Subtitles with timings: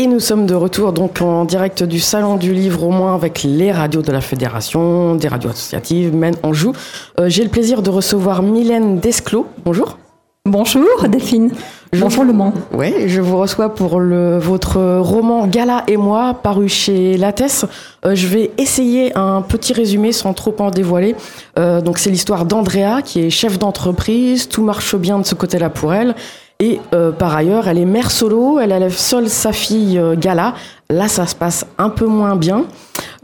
[0.00, 3.42] Et nous sommes de retour donc en direct du Salon du Livre au moins avec
[3.42, 6.70] les radios de la Fédération, des radios associatives, Men en joue.
[7.18, 9.46] Euh, J'ai le plaisir de recevoir Mylène Desclos.
[9.64, 9.98] Bonjour.
[10.46, 11.50] Bonjour Delphine.
[11.92, 12.52] Je Bonjour vous- Le Mans.
[12.72, 17.64] Oui, je vous reçois pour le, votre roman Gala et moi, paru chez Lattès.
[18.06, 21.16] Euh, je vais essayer un petit résumé sans trop en dévoiler.
[21.58, 25.70] Euh, donc c'est l'histoire d'Andrea qui est chef d'entreprise, tout marche bien de ce côté-là
[25.70, 26.14] pour elle.
[26.60, 30.54] Et euh, par ailleurs, elle est mère solo, elle élève seule sa fille euh, Gala.
[30.90, 32.64] Là, ça se passe un peu moins bien.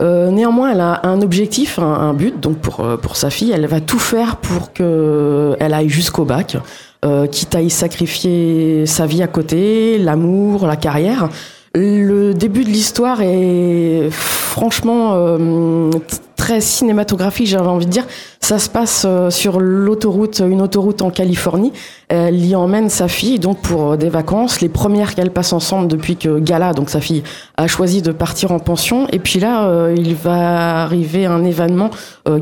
[0.01, 2.39] Euh, néanmoins, elle a un objectif, un, but.
[2.39, 6.57] Donc pour, euh, pour sa fille, elle va tout faire pour qu'elle aille jusqu'au bac
[7.05, 11.29] euh, quitte à y sacrifier sa vie à côté, l'amour, la carrière.
[11.75, 15.91] Le début de l'histoire est franchement euh,
[16.37, 18.07] très cinématographique, j'avais envie de dire.
[18.41, 21.73] Ça se passe euh, sur l'autoroute, une autoroute en Californie.
[22.09, 25.89] Elle y emmène sa fille donc pour euh, des vacances, les premières qu'elle passe ensemble
[25.89, 27.23] depuis que Gala, donc sa fille,
[27.57, 29.07] a choisi de partir en pension.
[29.13, 31.91] Et puis là, euh, il va arriver un événement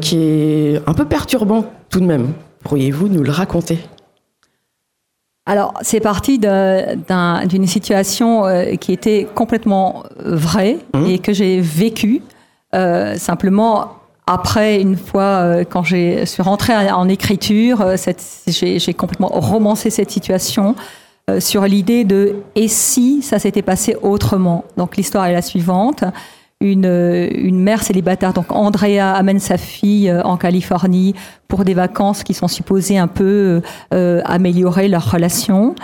[0.01, 2.33] qui est un peu perturbant tout de même.
[2.65, 3.79] Pourriez-vous nous le raconter?
[5.45, 8.45] Alors, c'est parti d'une situation
[8.81, 11.07] qui était complètement vraie Mhm.
[11.07, 12.23] et que j'ai vécue.
[12.75, 13.93] Euh, simplement,
[14.27, 17.97] après, une fois, euh, quand je suis rentrée en écriture, euh,
[18.47, 20.75] j'ai complètement romancé cette situation
[21.39, 24.65] sur l'idée de et si ça s'était passé autrement?
[24.77, 26.03] Donc, l'histoire est la suivante.
[26.63, 31.13] Une, euh, une mère célibataire, donc Andrea, amène sa fille euh, en Californie
[31.49, 35.75] pour des vacances qui sont supposées un peu euh, améliorer leur relation.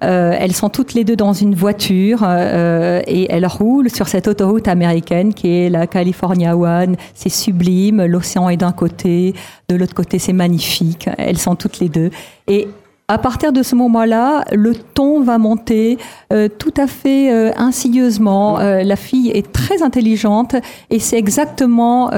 [0.00, 5.32] Elles sont toutes les deux dans une voiture et elles roulent sur cette autoroute américaine
[5.32, 6.96] qui est la California One.
[7.14, 9.32] C'est sublime, l'océan est d'un côté,
[9.70, 11.08] de l'autre côté c'est magnifique.
[11.16, 12.10] Elles sont toutes les deux.
[12.48, 12.68] Et
[13.06, 15.98] à partir de ce moment-là, le ton va monter
[16.32, 18.58] euh, tout à fait euh, insidieusement.
[18.60, 20.56] Euh, la fille est très intelligente
[20.88, 22.10] et c'est exactement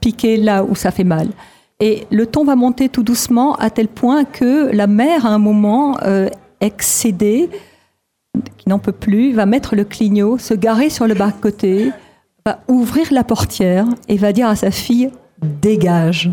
[0.00, 1.28] piqué là où ça fait mal.
[1.80, 5.38] Et le ton va monter tout doucement à tel point que la mère, à un
[5.38, 5.98] moment,
[6.60, 7.50] excédée,
[8.56, 11.92] qui n'en peut plus, va mettre le clignot, se garer sur le bas-côté,
[12.44, 15.10] va ouvrir la portière et va dire à sa fille
[15.42, 16.30] dégage.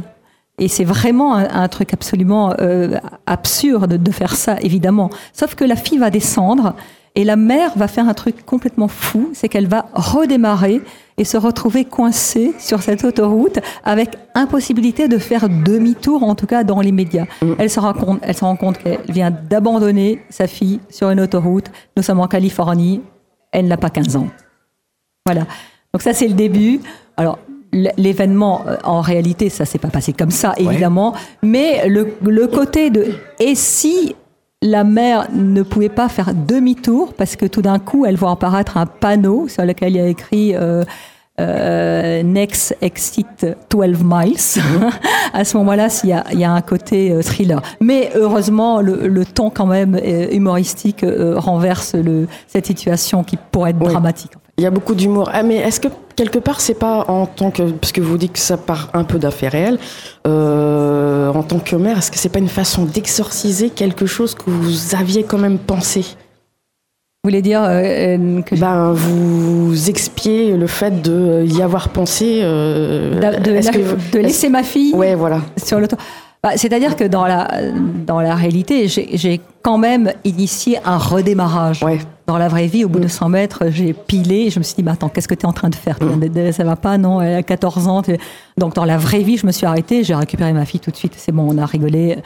[0.59, 5.09] Et c'est vraiment un, un truc absolument euh, absurde de faire ça, évidemment.
[5.33, 6.75] Sauf que la fille va descendre
[7.15, 10.81] et la mère va faire un truc complètement fou, c'est qu'elle va redémarrer
[11.17, 16.63] et se retrouver coincée sur cette autoroute avec impossibilité de faire demi-tour, en tout cas
[16.63, 17.25] dans les médias.
[17.59, 21.19] Elle se rend compte, elle se rend compte qu'elle vient d'abandonner sa fille sur une
[21.19, 21.69] autoroute.
[21.97, 23.01] Nous sommes en Californie,
[23.51, 24.27] elle n'a pas 15 ans.
[25.27, 25.41] Voilà.
[25.93, 26.81] Donc ça, c'est le début.
[27.15, 27.37] Alors,
[27.73, 31.13] l'événement, euh, en réalité, ça s'est pas passé comme ça, évidemment.
[31.41, 33.07] Mais le, le côté de
[33.39, 34.15] et si
[34.61, 38.77] la mère ne pouvait pas faire demi-tour parce que tout d'un coup, elle voit apparaître
[38.77, 40.83] un panneau sur lequel il y a écrit euh,
[41.41, 44.37] euh, Next Exit 12 Miles.
[45.33, 47.61] à ce moment-là, il y a, il y a un côté euh, thriller.
[47.81, 51.03] Mais heureusement, le, le ton quand même euh, humoristique
[51.35, 53.87] renverse le, cette situation qui pourrait être Oui.
[53.91, 54.31] dramatique.
[54.57, 55.29] Il y a beaucoup d'humour.
[55.33, 57.63] Ah, mais est-ce que quelque part, c'est pas en tant que.
[57.71, 59.79] Parce que vous dites que ça part un peu d'affaires réelles.
[60.27, 64.49] euh, en tant que mère, est-ce que c'est pas une façon d'exorciser quelque chose que
[64.49, 66.01] vous aviez quand même pensé?
[67.23, 71.89] Vous voulez dire euh, euh, que Ben, vous expiez le fait de euh, y avoir
[71.89, 72.41] pensé.
[72.43, 75.39] euh, de, de- est-ce la- que- de laisser ma fille Ouais, voilà.
[75.63, 75.97] sur le toit.
[76.43, 77.47] Bah, C'est-à-dire que dans la,
[78.05, 81.81] dans la réalité, j'ai quand même initié un redémarrage.
[81.81, 81.99] Ouais.
[82.27, 84.83] Dans la vraie vie, au bout de 100 mètres, j'ai pilé je me suis dit,
[84.83, 85.97] mais attends, qu'est-ce que tu es en train de faire?
[85.99, 87.21] De- Ça va pas, non?
[87.21, 88.01] Elle a 14 ans.
[88.57, 90.95] Donc dans la vraie vie, je me suis arrêtée, j'ai récupéré ma fille tout de
[90.95, 92.17] suite, c'est bon, on a rigolé.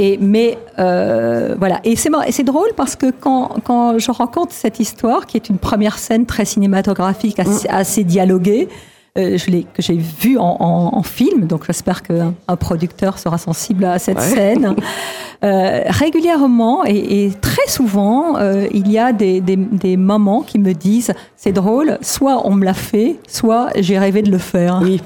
[0.00, 5.26] Et, mais euh, voilà, et c'est drôle parce que quand, quand je raconte cette histoire,
[5.26, 8.68] qui est une première scène très cinématographique, assez, assez dialoguée,
[9.16, 13.18] euh, je l'ai que j'ai vue en, en, en film, donc j'espère qu'un un producteur
[13.18, 14.22] sera sensible à cette Ouais.
[14.22, 14.74] scène.
[15.42, 20.58] Euh, régulièrement et, et très souvent, euh, il y a des, des, des mamans qui
[20.58, 24.80] me disent c'est drôle, soit on me l'a fait, soit j'ai rêvé de le faire.
[24.82, 25.02] Oui.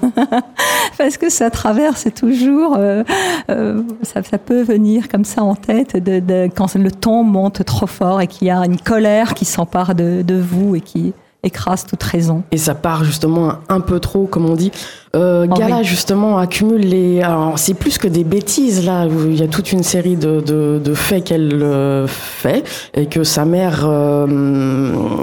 [0.99, 3.03] Parce que ça traverse toujours, euh,
[3.51, 7.65] euh, ça, ça peut venir comme ça en tête de, de- quand le ton monte
[7.65, 11.15] trop fort et qu'il y a une colère qui s'empare de, de vous et qui
[11.49, 12.43] écrase toute raison.
[12.53, 14.71] Et ça part justement un peu trop, comme on dit.
[15.17, 15.85] Euh, Oh, Gala, oui.
[15.85, 17.23] justement, accumule les.
[17.23, 19.07] Alors, c'est plus que des bêtises, là.
[19.07, 22.65] où Il y a toute une série de, de, de faits qu'elle euh, fait
[22.95, 25.21] et que sa mère euh,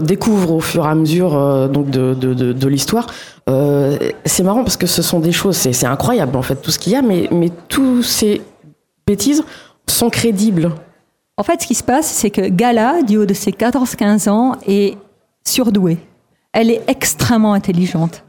[0.00, 3.06] découvre au fur et à mesure donc de, de, de, l'histoire.
[3.46, 6.78] C'est marrant parce que ce sont des choses, c'est c'est incroyable en fait, tout ce
[6.78, 8.42] qu'il y a, mais, mais tous ces
[9.06, 9.42] bêtises
[9.86, 10.70] sont crédibles.
[11.38, 14.56] En fait, ce qui se passe, c'est que Gala, du haut de ses 14-15 ans,
[14.66, 14.98] est
[15.48, 15.98] surdouée.
[16.52, 18.24] Elle est extrêmement intelligente.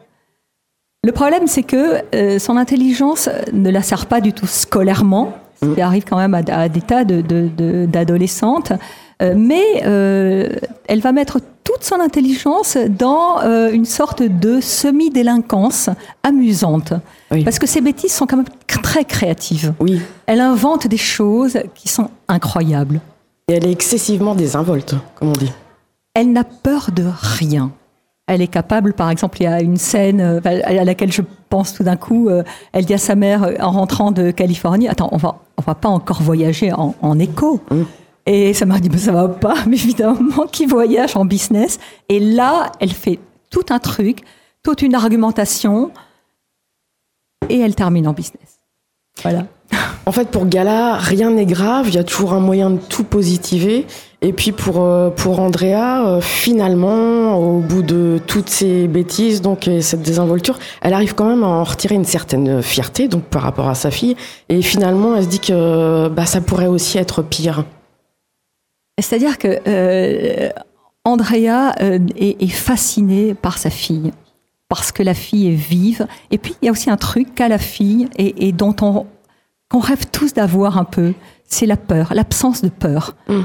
[1.04, 5.34] Le problème, c'est que euh, son intelligence ne la sert pas du tout scolairement.
[5.62, 5.76] Mm.
[5.76, 8.74] Ça arrive quand même à, des tas d'adolescentes.
[9.22, 10.50] Euh, mais euh,
[10.88, 13.40] elle va mettre toute son intelligence dans
[13.72, 15.90] une sorte de semi-délinquance
[16.24, 16.94] amusante.
[17.46, 18.46] Parce que ces bêtises sont quand même
[18.82, 19.74] très créatives.
[19.80, 20.02] Oui.
[20.26, 23.02] Elle invente des choses qui sont incroyables.
[23.48, 25.52] Et elle est excessivement désinvolte, comme on dit.
[26.20, 27.72] Elle n'a peur de rien.
[28.28, 31.74] Elle est capable, par exemple, il y a une scène euh, à laquelle je pense
[31.74, 32.44] tout d'un coup, euh,
[32.74, 35.76] elle dit à sa mère euh, en rentrant de Californie, attends, on va, on va
[35.76, 37.62] pas encore voyager en, écho.
[37.72, 37.84] Mmh.
[38.26, 41.80] Et sa mère dit, mais ça va pas, mais évidemment, qui voyage en business.
[42.10, 43.18] Et là, elle fait
[43.50, 44.20] tout un truc,
[44.62, 45.92] toute une argumentation,
[47.48, 48.60] et elle termine en business.
[49.22, 49.46] Voilà.
[50.06, 53.04] En fait, pour Gala, rien n'est grave, il y a toujours un moyen de tout
[53.04, 53.86] positiver.
[54.22, 59.68] Et puis pour, euh, pour Andrea, euh, finalement, au bout de toutes ces bêtises, donc
[59.68, 63.44] et cette désinvolture, elle arrive quand même à en retirer une certaine fierté donc par
[63.44, 64.16] rapport à sa fille.
[64.50, 67.64] Et finalement, elle se dit que bah, ça pourrait aussi être pire.
[69.00, 70.50] C'est-à-dire que euh,
[71.06, 74.12] Andrea est, fascinée par sa fille
[74.68, 76.08] parce que la fille est vive.
[76.32, 79.06] Et puis, il y a aussi un truc qu'a la fille et, et dont on,
[79.70, 81.14] qu'on rêve tous d'avoir un peu,
[81.46, 83.16] c'est la peur, l'absence de peur.
[83.28, 83.42] Mm.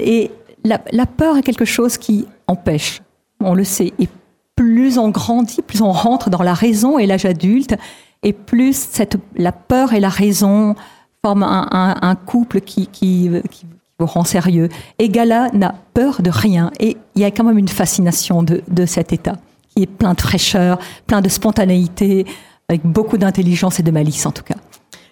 [0.00, 0.30] Et
[0.64, 3.02] la, peur est quelque chose qui empêche,
[3.40, 3.92] on le sait.
[3.98, 4.08] Et
[4.56, 7.76] plus on grandit, plus on rentre dans la raison et l'âge adulte,
[8.22, 10.74] et plus cette, la peur et la raison
[11.24, 13.66] forment un, couple qui, qui, qui,
[13.98, 14.68] vous rend sérieux.
[14.98, 16.70] Et Gala n'a peur de rien.
[16.80, 19.36] Et il y a quand même une fascination de, de cet état,
[19.68, 22.26] qui est plein de fraîcheur, plein de spontanéité,
[22.68, 24.56] avec beaucoup d'intelligence et de malice en tout cas.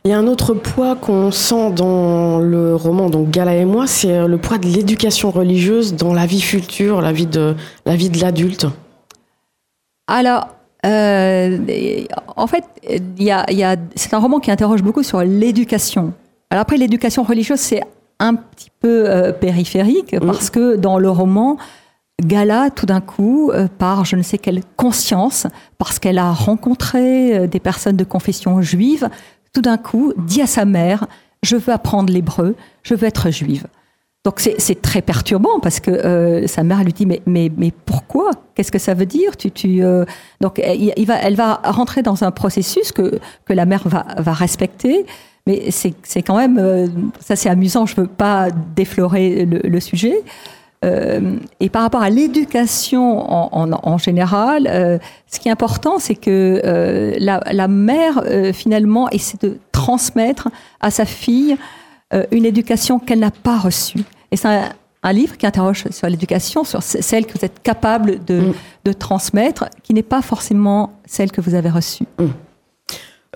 [0.04, 3.86] Il y a un autre poids qu'on sent dans le roman, donc Gala et moi,
[3.86, 7.54] c'est le poids de l'éducation religieuse dans la vie future, la vie de
[7.84, 8.66] la vie de l'adulte.
[10.06, 10.48] Alors,
[10.86, 11.58] euh,
[12.36, 16.12] en fait, il y a, c'est un roman qui interroge beaucoup sur l'éducation.
[16.50, 17.82] Alors après, l'éducation religieuse, c'est
[18.18, 20.26] un petit peu euh, périphérique mm.
[20.26, 21.58] parce que dans le roman,
[22.22, 25.46] Gala, tout d'un coup, euh, par je ne sais quelle conscience,
[25.78, 29.08] parce qu'elle a rencontré des personnes de confession juive,
[29.52, 31.06] tout d'un coup, dit à sa mère,
[31.42, 33.66] je veux apprendre l'hébreu, je veux être juive.
[34.22, 38.32] Donc c'est très perturbant parce que euh, sa mère lui dit mais pourquoi?
[38.54, 39.34] Qu'est-ce que ça veut dire?
[39.38, 39.50] Tu
[39.82, 40.04] euh,
[40.42, 43.18] donc elle va rentrer dans un processus que
[43.48, 45.06] la mère va respecter.
[45.46, 46.86] Mais c'est quand même euh,
[47.18, 47.86] ça c'est amusant.
[47.86, 50.22] Je veux pas déflorer le sujet.
[50.82, 55.98] Euh, et par rapport à l'éducation en, en, en, général, euh, ce qui est important,
[55.98, 58.22] c'est que euh, la, la, mère,
[58.54, 60.48] finalement, essaie de transmettre
[60.80, 61.56] à sa fille
[62.32, 64.00] une éducation qu'elle n'a pas reçue.
[64.32, 64.64] Et c'est un,
[65.04, 68.54] un, livre qui interroge sur l'éducation, sur celle que vous êtes capable de, mm.
[68.86, 72.06] de transmettre, qui n'est pas forcément celle que vous avez reçue.
[72.18, 72.26] Mm.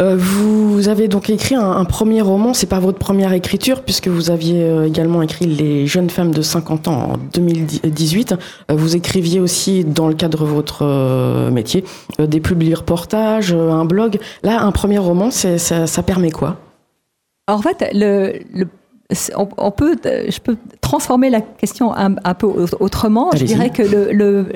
[0.00, 4.30] Euh, vous avez donc écrit un, premier roman, c'est pas votre première écriture, puisque vous
[4.30, 8.32] aviez euh, également écrit Les jeunes femmes de 50 ans en 2018.
[8.32, 11.84] Euh, vous écriviez aussi, dans le cadre de votre métier,
[12.18, 14.18] des publi-reportages, un blog.
[14.42, 16.56] Là, un premier roman, ça, ça permet quoi?
[17.46, 18.66] En fait, le, le
[19.36, 22.46] on, peut, je peux transformer la question un, peu
[22.80, 23.30] autrement.
[23.34, 24.46] Je dirais que le,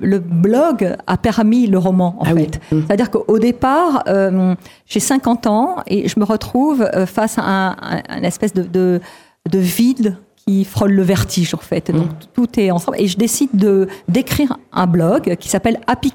[0.00, 2.60] le, blog a permis le roman, en ah fait.
[2.70, 4.54] C'est-à-dire qu'au départ, euh,
[4.86, 7.76] j'ai 50 ans et je me retrouve euh, face à
[8.08, 11.90] un, espèce de, de, vide qui frôle le vertige, en fait.
[11.90, 12.26] Donc mmh.
[12.34, 13.00] tout est ensemble.
[13.00, 16.12] Et je décide de d'écrire un blog qui s'appelle Happy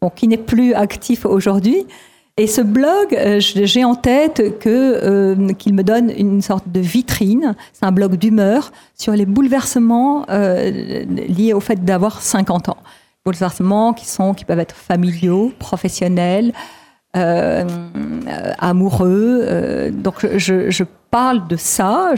[0.00, 1.86] bon, qui n'est plus actif aujourd'hui,
[2.38, 7.56] et ce blog, euh, j'ai en tête euh, qu'il me donne une sorte de vitrine.
[7.72, 12.76] C'est un blog d'humeur sur les bouleversements euh, liés au fait d'avoir 50 ans.
[13.24, 16.52] Bouleversements qui sont qui peuvent être familiaux, professionnels,
[18.60, 19.90] amoureux.
[19.92, 22.12] donc je, parle de ça.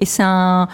[0.00, 0.66] Et c'est un,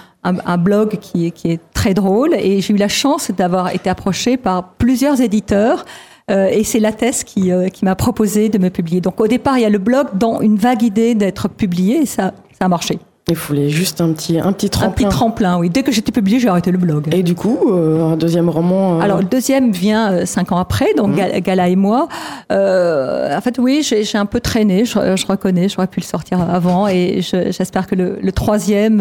[0.58, 2.32] blog qui, qui est très drôle.
[2.34, 5.84] Et j'ai eu la chance d'avoir été approchée par plusieurs éditeurs
[6.30, 9.00] euh, et c'est la thèse qui, euh, qui m'a proposé de me publier.
[9.00, 12.06] Donc au départ, il y a le blog dans une vague idée d'être publié et
[12.06, 12.98] ça, ça a marché.
[13.30, 14.88] Il fallait juste un petit, un petit tremplin.
[14.88, 15.68] Un petit tremplin, oui.
[15.68, 17.08] Dès que j'étais publié, j'ai arrêté le blog.
[17.12, 19.00] Et du coup, euh, un deuxième roman.
[19.00, 21.40] Alors, le deuxième vient cinq ans après, donc mmh.
[21.40, 22.08] Gala et moi.
[22.50, 26.88] en fait, oui, j'ai un peu traîné, je, je reconnais, j'aurais pu le sortir avant,
[26.88, 28.98] et j'espère que le, le troisième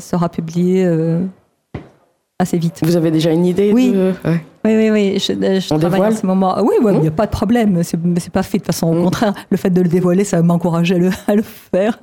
[0.00, 0.88] sera publié
[2.38, 2.80] assez vite.
[2.82, 3.92] Vous avez déjà une idée Oui.
[3.92, 4.12] De...
[4.24, 4.40] Ouais.
[4.64, 5.18] Oui, oui, oui.
[5.18, 6.56] Je, je On travaille dévoile en ce moment.
[6.62, 7.00] Oui, il Mmh.
[7.00, 7.82] n'y a pas de problème.
[7.82, 8.58] C'est c'est pas fait.
[8.58, 9.04] De toute façon, au Mmh.
[9.04, 11.98] contraire, le fait de le dévoiler, ça va m'encourager à le, à le faire.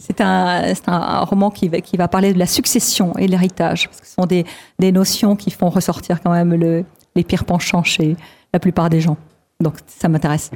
[0.00, 3.86] C'est un, un, roman qui va, qui va parler de la succession et de l'héritage.
[3.88, 4.44] Parce que ce sont des,
[4.80, 8.16] des notions qui font ressortir quand même le, les pires penchants chez
[8.52, 9.16] la plupart des gens.
[9.60, 10.50] Donc, ça m'intéresse.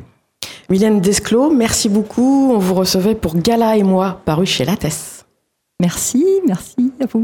[0.71, 2.51] Mylène Desclos, merci beaucoup.
[2.55, 5.25] On vous recevait pour Gala et moi, paru chez Lattès.
[5.81, 7.23] Merci, merci à vous.